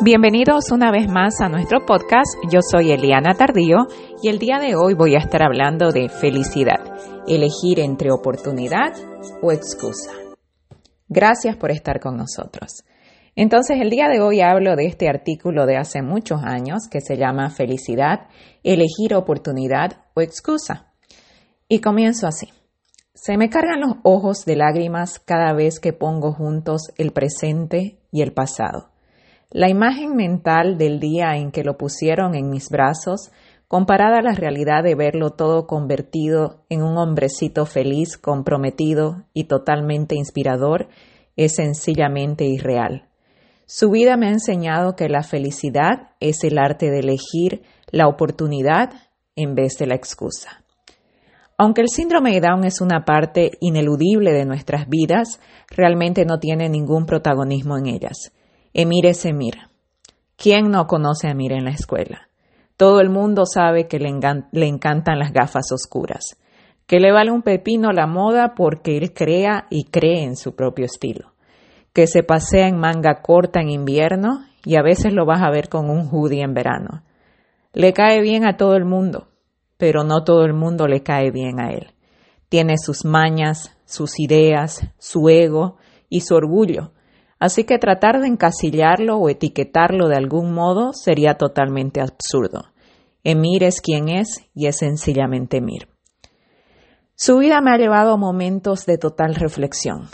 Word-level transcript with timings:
Bienvenidos 0.00 0.70
una 0.70 0.92
vez 0.92 1.10
más 1.10 1.40
a 1.40 1.48
nuestro 1.48 1.84
podcast. 1.84 2.36
Yo 2.48 2.60
soy 2.62 2.92
Eliana 2.92 3.34
Tardío 3.34 3.88
y 4.22 4.28
el 4.28 4.38
día 4.38 4.60
de 4.60 4.76
hoy 4.76 4.94
voy 4.94 5.16
a 5.16 5.18
estar 5.18 5.42
hablando 5.42 5.90
de 5.90 6.08
felicidad, 6.08 6.78
elegir 7.26 7.80
entre 7.80 8.12
oportunidad 8.12 8.92
o 9.42 9.50
excusa. 9.50 10.12
Gracias 11.08 11.56
por 11.56 11.72
estar 11.72 11.98
con 11.98 12.16
nosotros. 12.16 12.84
Entonces, 13.34 13.80
el 13.80 13.90
día 13.90 14.06
de 14.08 14.20
hoy 14.20 14.40
hablo 14.40 14.76
de 14.76 14.86
este 14.86 15.08
artículo 15.08 15.66
de 15.66 15.76
hace 15.76 16.00
muchos 16.00 16.44
años 16.44 16.82
que 16.88 17.00
se 17.00 17.16
llama 17.16 17.50
Felicidad, 17.50 18.28
elegir 18.62 19.16
oportunidad 19.16 20.04
o 20.14 20.20
excusa. 20.20 20.92
Y 21.68 21.80
comienzo 21.80 22.28
así. 22.28 22.52
Se 23.14 23.36
me 23.36 23.50
cargan 23.50 23.80
los 23.80 23.96
ojos 24.04 24.44
de 24.44 24.54
lágrimas 24.54 25.18
cada 25.18 25.52
vez 25.54 25.80
que 25.80 25.92
pongo 25.92 26.32
juntos 26.32 26.82
el 26.98 27.10
presente 27.10 27.98
y 28.12 28.22
el 28.22 28.32
pasado. 28.32 28.92
La 29.50 29.70
imagen 29.70 30.14
mental 30.14 30.76
del 30.76 31.00
día 31.00 31.36
en 31.36 31.52
que 31.52 31.64
lo 31.64 31.78
pusieron 31.78 32.34
en 32.34 32.50
mis 32.50 32.68
brazos, 32.68 33.30
comparada 33.66 34.18
a 34.18 34.22
la 34.22 34.34
realidad 34.34 34.82
de 34.84 34.94
verlo 34.94 35.30
todo 35.30 35.66
convertido 35.66 36.66
en 36.68 36.82
un 36.82 36.98
hombrecito 36.98 37.64
feliz, 37.64 38.18
comprometido 38.18 39.24
y 39.32 39.44
totalmente 39.44 40.16
inspirador, 40.16 40.88
es 41.36 41.54
sencillamente 41.54 42.44
irreal. 42.44 43.08
Su 43.64 43.90
vida 43.90 44.18
me 44.18 44.26
ha 44.26 44.32
enseñado 44.32 44.96
que 44.96 45.08
la 45.08 45.22
felicidad 45.22 46.10
es 46.20 46.44
el 46.44 46.58
arte 46.58 46.90
de 46.90 46.98
elegir 46.98 47.62
la 47.90 48.06
oportunidad 48.06 48.90
en 49.34 49.54
vez 49.54 49.78
de 49.78 49.86
la 49.86 49.94
excusa. 49.94 50.62
Aunque 51.56 51.80
el 51.80 51.88
síndrome 51.88 52.32
de 52.32 52.40
Down 52.46 52.64
es 52.64 52.82
una 52.82 53.06
parte 53.06 53.52
ineludible 53.60 54.32
de 54.32 54.44
nuestras 54.44 54.90
vidas, 54.90 55.40
realmente 55.70 56.26
no 56.26 56.38
tiene 56.38 56.68
ningún 56.68 57.06
protagonismo 57.06 57.78
en 57.78 57.86
ellas. 57.86 58.32
Emir 58.80 59.06
es 59.06 59.24
Emir. 59.24 59.54
¿Quién 60.36 60.70
no 60.70 60.86
conoce 60.86 61.26
a 61.26 61.32
Emir 61.32 61.50
en 61.50 61.64
la 61.64 61.72
escuela? 61.72 62.28
Todo 62.76 63.00
el 63.00 63.10
mundo 63.10 63.42
sabe 63.44 63.88
que 63.88 63.98
le, 63.98 64.08
encantan 64.08 65.18
las 65.18 65.32
gafas 65.32 65.72
oscuras, 65.72 66.38
que 66.86 67.00
le 67.00 67.10
vale 67.10 67.32
un 67.32 67.42
pepino 67.42 67.90
la 67.90 68.06
moda 68.06 68.54
porque 68.54 68.96
él 68.96 69.12
crea 69.12 69.66
y 69.68 69.86
cree 69.86 70.22
en 70.22 70.36
su 70.36 70.54
propio 70.54 70.84
estilo, 70.84 71.32
que 71.92 72.06
se 72.06 72.22
pasea 72.22 72.68
en 72.68 72.78
manga 72.78 73.20
corta 73.20 73.60
en 73.60 73.70
invierno 73.70 74.44
y 74.64 74.76
a 74.76 74.82
veces 74.82 75.12
lo 75.12 75.26
vas 75.26 75.42
a 75.42 75.50
ver 75.50 75.68
con 75.68 75.90
un 75.90 76.08
hoodie 76.08 76.44
en 76.44 76.54
verano. 76.54 77.02
Le 77.72 77.92
cae 77.92 78.20
bien 78.20 78.46
a 78.46 78.56
todo 78.56 78.76
el 78.76 78.84
mundo, 78.84 79.26
pero 79.76 80.04
no 80.04 80.22
todo 80.22 80.44
el 80.44 80.54
mundo 80.54 80.86
le 80.86 81.02
cae 81.02 81.32
bien 81.32 81.58
a 81.58 81.72
él. 81.72 81.94
Tiene 82.48 82.78
sus 82.78 83.04
mañas, 83.04 83.76
sus 83.86 84.20
ideas, 84.20 84.88
su 84.98 85.28
ego 85.28 85.78
y 86.08 86.20
su 86.20 86.36
orgullo, 86.36 86.92
Así 87.38 87.64
que 87.64 87.78
tratar 87.78 88.20
de 88.20 88.26
encasillarlo 88.26 89.16
o 89.16 89.28
etiquetarlo 89.28 90.08
de 90.08 90.16
algún 90.16 90.52
modo 90.52 90.92
sería 90.92 91.34
totalmente 91.34 92.00
absurdo. 92.00 92.72
Emir 93.22 93.62
es 93.62 93.80
quien 93.80 94.08
es 94.08 94.44
y 94.54 94.66
es 94.66 94.78
sencillamente 94.78 95.58
Emir. 95.58 95.88
Su 97.14 97.38
vida 97.38 97.60
me 97.60 97.72
ha 97.72 97.76
llevado 97.78 98.12
a 98.12 98.16
momentos 98.16 98.86
de 98.86 98.96
total 98.96 99.34
reflexión, 99.34 100.08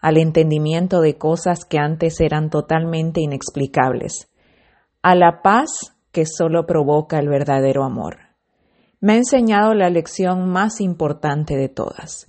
al 0.00 0.16
entendimiento 0.16 1.00
de 1.00 1.16
cosas 1.16 1.64
que 1.64 1.78
antes 1.78 2.20
eran 2.20 2.50
totalmente 2.50 3.20
inexplicables, 3.20 4.30
a 5.02 5.14
la 5.14 5.42
paz 5.42 5.96
que 6.12 6.24
solo 6.24 6.66
provoca 6.66 7.18
el 7.18 7.28
verdadero 7.28 7.84
amor. 7.84 8.16
Me 9.00 9.12
ha 9.12 9.16
enseñado 9.16 9.74
la 9.74 9.90
lección 9.90 10.48
más 10.48 10.80
importante 10.80 11.56
de 11.56 11.68
todas. 11.68 12.26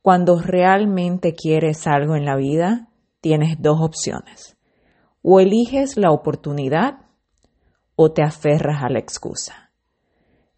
Cuando 0.00 0.40
realmente 0.40 1.34
quieres 1.34 1.86
algo 1.86 2.16
en 2.16 2.24
la 2.24 2.36
vida, 2.36 2.88
tienes 3.20 3.60
dos 3.60 3.78
opciones. 3.80 4.56
O 5.22 5.40
eliges 5.40 5.96
la 5.96 6.10
oportunidad 6.10 7.06
o 7.96 8.12
te 8.12 8.22
aferras 8.22 8.82
a 8.82 8.88
la 8.88 8.98
excusa. 8.98 9.72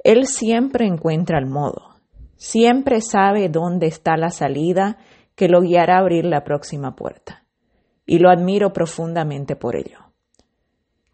Él 0.05 0.27
siempre 0.27 0.87
encuentra 0.87 1.39
el 1.39 1.47
modo, 1.47 1.97
siempre 2.37 3.01
sabe 3.01 3.49
dónde 3.49 3.87
está 3.87 4.17
la 4.17 4.31
salida 4.31 4.99
que 5.35 5.49
lo 5.49 5.61
guiará 5.61 5.97
a 5.97 6.01
abrir 6.01 6.25
la 6.25 6.45
próxima 6.45 6.95
puerta. 6.97 7.45
Y 8.05 8.19
lo 8.19 8.31
admiro 8.31 8.73
profundamente 8.73 9.55
por 9.55 9.77
ello. 9.77 9.99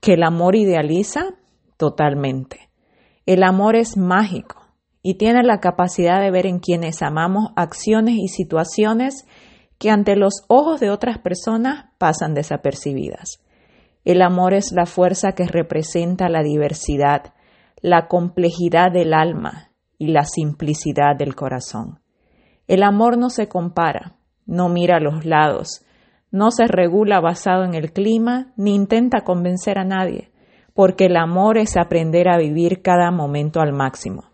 Que 0.00 0.14
el 0.14 0.22
amor 0.22 0.54
idealiza 0.54 1.34
totalmente. 1.76 2.70
El 3.26 3.42
amor 3.42 3.74
es 3.76 3.96
mágico 3.96 4.64
y 5.02 5.14
tiene 5.14 5.42
la 5.42 5.60
capacidad 5.60 6.20
de 6.20 6.30
ver 6.30 6.46
en 6.46 6.58
quienes 6.58 7.02
amamos 7.02 7.50
acciones 7.56 8.14
y 8.16 8.28
situaciones 8.28 9.26
que 9.84 9.90
ante 9.90 10.16
los 10.16 10.44
ojos 10.48 10.80
de 10.80 10.88
otras 10.88 11.18
personas 11.18 11.90
pasan 11.98 12.32
desapercibidas. 12.32 13.44
El 14.06 14.22
amor 14.22 14.54
es 14.54 14.72
la 14.72 14.86
fuerza 14.86 15.32
que 15.32 15.44
representa 15.44 16.30
la 16.30 16.42
diversidad, 16.42 17.34
la 17.82 18.08
complejidad 18.08 18.90
del 18.90 19.12
alma 19.12 19.72
y 19.98 20.06
la 20.06 20.24
simplicidad 20.24 21.16
del 21.18 21.34
corazón. 21.34 22.00
El 22.66 22.82
amor 22.82 23.18
no 23.18 23.28
se 23.28 23.46
compara, 23.46 24.16
no 24.46 24.70
mira 24.70 24.96
a 24.96 25.00
los 25.00 25.26
lados, 25.26 25.84
no 26.30 26.50
se 26.50 26.66
regula 26.66 27.20
basado 27.20 27.64
en 27.64 27.74
el 27.74 27.92
clima 27.92 28.54
ni 28.56 28.74
intenta 28.74 29.20
convencer 29.20 29.78
a 29.78 29.84
nadie, 29.84 30.32
porque 30.72 31.04
el 31.04 31.16
amor 31.18 31.58
es 31.58 31.76
aprender 31.76 32.30
a 32.30 32.38
vivir 32.38 32.80
cada 32.80 33.10
momento 33.10 33.60
al 33.60 33.74
máximo. 33.74 34.30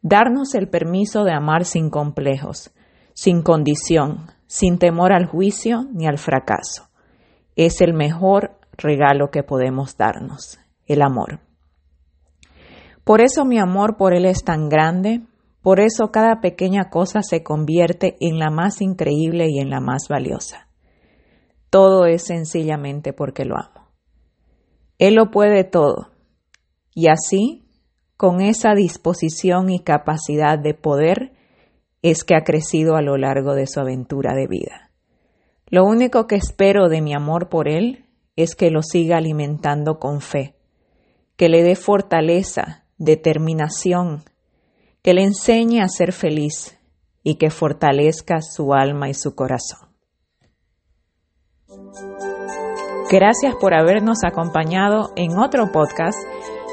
Darnos 0.00 0.54
el 0.54 0.68
permiso 0.68 1.24
de 1.24 1.32
amar 1.32 1.64
sin 1.64 1.90
complejos, 1.90 2.70
sin 3.14 3.42
condición, 3.42 4.38
sin 4.50 4.78
temor 4.78 5.12
al 5.12 5.26
juicio 5.26 5.86
ni 5.92 6.08
al 6.08 6.18
fracaso. 6.18 6.88
Es 7.54 7.80
el 7.80 7.94
mejor 7.94 8.58
regalo 8.72 9.30
que 9.30 9.44
podemos 9.44 9.96
darnos, 9.96 10.58
el 10.86 11.02
amor. 11.02 11.38
Por 13.04 13.20
eso 13.20 13.44
mi 13.44 13.60
amor 13.60 13.96
por 13.96 14.12
Él 14.12 14.26
es 14.26 14.42
tan 14.42 14.68
grande, 14.68 15.20
por 15.62 15.78
eso 15.78 16.10
cada 16.10 16.40
pequeña 16.40 16.90
cosa 16.90 17.22
se 17.22 17.44
convierte 17.44 18.16
en 18.18 18.40
la 18.40 18.50
más 18.50 18.80
increíble 18.80 19.46
y 19.48 19.60
en 19.60 19.70
la 19.70 19.78
más 19.78 20.08
valiosa. 20.08 20.66
Todo 21.70 22.06
es 22.06 22.24
sencillamente 22.24 23.12
porque 23.12 23.44
lo 23.44 23.54
amo. 23.56 23.86
Él 24.98 25.14
lo 25.14 25.30
puede 25.30 25.62
todo. 25.62 26.10
Y 26.92 27.06
así, 27.06 27.68
con 28.16 28.40
esa 28.40 28.74
disposición 28.74 29.70
y 29.70 29.78
capacidad 29.78 30.58
de 30.58 30.74
poder, 30.74 31.34
es 32.02 32.24
que 32.24 32.34
ha 32.34 32.44
crecido 32.44 32.96
a 32.96 33.02
lo 33.02 33.16
largo 33.16 33.54
de 33.54 33.66
su 33.66 33.80
aventura 33.80 34.34
de 34.34 34.46
vida. 34.46 34.90
Lo 35.66 35.84
único 35.84 36.26
que 36.26 36.36
espero 36.36 36.88
de 36.88 37.00
mi 37.00 37.14
amor 37.14 37.48
por 37.48 37.68
Él 37.68 38.06
es 38.36 38.54
que 38.54 38.70
lo 38.70 38.82
siga 38.82 39.18
alimentando 39.18 39.98
con 39.98 40.20
fe, 40.20 40.56
que 41.36 41.48
le 41.48 41.62
dé 41.62 41.76
fortaleza, 41.76 42.84
determinación, 42.98 44.24
que 45.02 45.14
le 45.14 45.22
enseñe 45.22 45.80
a 45.80 45.88
ser 45.88 46.12
feliz 46.12 46.78
y 47.22 47.36
que 47.36 47.50
fortalezca 47.50 48.40
su 48.40 48.72
alma 48.74 49.08
y 49.08 49.14
su 49.14 49.34
corazón. 49.34 49.90
Gracias 53.10 53.54
por 53.60 53.74
habernos 53.74 54.18
acompañado 54.24 55.10
en 55.16 55.38
otro 55.38 55.70
podcast 55.72 56.18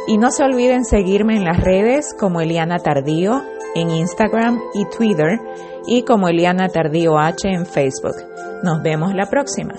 y 0.07 0.17
no 0.17 0.31
se 0.31 0.43
olviden 0.43 0.85
seguirme 0.85 1.35
en 1.35 1.43
las 1.43 1.59
redes 1.59 2.15
como 2.17 2.41
Eliana 2.41 2.79
Tardío 2.79 3.41
en 3.77 3.91
Instagram 3.91 4.59
y 4.73 4.85
Twitter 4.85 5.39
y 5.87 6.03
como 6.03 6.27
Eliana 6.27 6.69
Tardío 6.69 7.17
H 7.17 7.47
en 7.47 7.65
Facebook. 7.65 8.15
Nos 8.63 8.81
vemos 8.81 9.13
la 9.13 9.27
próxima. 9.27 9.75